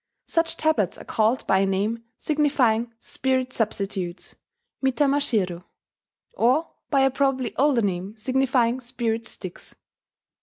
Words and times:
Such 0.25 0.57
tablets 0.57 0.97
are 0.97 1.03
called 1.05 1.45
by 1.45 1.59
a 1.59 1.65
name 1.67 2.03
signifying 2.17 2.91
"spirit 2.99 3.53
substitutes" 3.53 4.33
(mitamashiro), 4.83 5.63
or 6.33 6.65
by 6.89 7.01
a 7.01 7.11
probably 7.11 7.55
older 7.55 7.83
name 7.83 8.17
signifying 8.17 8.81
"spirit 8.81 9.27
sticks." 9.27 9.75